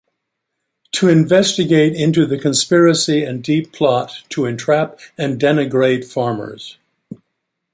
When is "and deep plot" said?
3.23-4.23